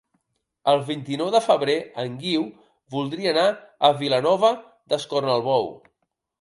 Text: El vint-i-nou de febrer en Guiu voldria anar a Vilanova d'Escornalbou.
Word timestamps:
El 0.71 0.79
vint-i-nou 0.87 1.29
de 1.35 1.41
febrer 1.47 1.75
en 2.05 2.15
Guiu 2.23 2.47
voldria 2.97 3.35
anar 3.35 3.47
a 3.91 3.95
Vilanova 4.03 4.53
d'Escornalbou. 4.67 5.73